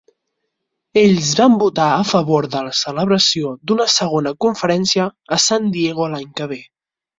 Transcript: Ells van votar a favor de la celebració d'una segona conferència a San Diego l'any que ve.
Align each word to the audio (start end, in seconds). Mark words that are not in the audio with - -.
Ells 1.01 1.33
van 1.39 1.57
votar 1.63 1.89
a 1.97 1.99
favor 2.13 2.47
de 2.55 2.63
la 2.69 2.73
celebració 2.79 3.53
d'una 3.71 3.89
segona 3.99 4.35
conferència 4.49 5.09
a 5.39 5.43
San 5.47 5.71
Diego 5.79 6.11
l'any 6.17 6.29
que 6.41 6.53
ve. 6.57 6.63